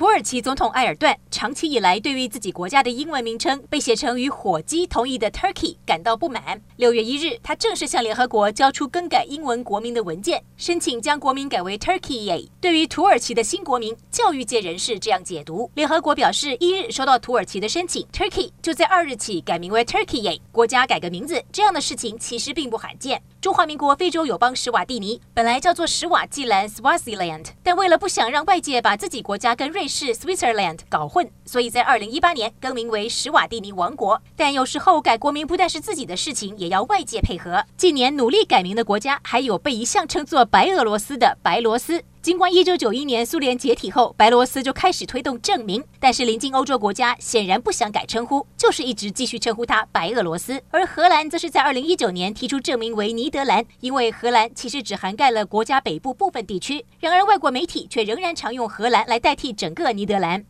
[0.00, 6.62] 土耳其总统埃尔段长期以来对于自己国家的英文名称被写成与火鸡同义的 Turkey 感到不满。
[6.76, 12.48] 六月一日，他正式向联合国交出更改英文国名的文件，申请将国名改为 Turkey。
[12.62, 20.40] 对于土耳其的新国名，教育界人士这样解读：联合国表示，一日收到土耳其的申请，Turkey 就在二日起改名为 Turkey。
[20.50, 23.22] 国家改个名字，这样的事情其实并不罕见。
[23.42, 34.22] 中华民国非洲友邦史瓦蒂尼本来叫做史瓦济兰 （Swaziland），但为了不想让外界把自己国家跟瑞是 Switzerland 搞混，所以在二零一八年更名为史瓦蒂尼王国。
[34.36, 37.64] 但有时候改国名不但是自己的事情，也要外界配合。
[37.76, 42.04] 近年努力改名的国家还有被一向称作白俄罗斯的白罗斯。
[42.22, 50.60] 尽管1991年苏联解体后，白罗斯就开始推动证明，但是临近欧洲国家显然不想改称呼，就是一直继续称呼它白俄罗斯。
[50.70, 56.84] 而荷兰则是在2019年提出证明为尼德兰，因为荷兰其实只涵盖了国家北部部分地区。
[56.98, 60.44] 然而外国媒体却仍然常用荷兰来代替整个尼德兰。